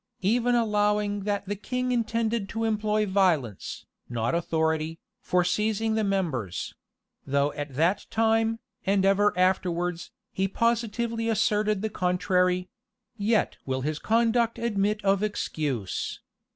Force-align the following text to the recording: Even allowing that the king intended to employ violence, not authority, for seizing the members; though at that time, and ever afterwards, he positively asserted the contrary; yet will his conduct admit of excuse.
Even 0.23 0.55
allowing 0.55 1.25
that 1.25 1.45
the 1.45 1.55
king 1.55 1.91
intended 1.91 2.49
to 2.49 2.63
employ 2.63 3.05
violence, 3.05 3.85
not 4.09 4.33
authority, 4.33 4.97
for 5.21 5.43
seizing 5.43 5.93
the 5.93 6.03
members; 6.03 6.73
though 7.27 7.53
at 7.53 7.75
that 7.75 8.07
time, 8.09 8.57
and 8.83 9.05
ever 9.05 9.31
afterwards, 9.37 10.09
he 10.31 10.47
positively 10.47 11.29
asserted 11.29 11.83
the 11.83 11.89
contrary; 11.91 12.67
yet 13.15 13.57
will 13.67 13.81
his 13.81 13.99
conduct 13.99 14.57
admit 14.57 15.05
of 15.05 15.21
excuse. 15.21 16.19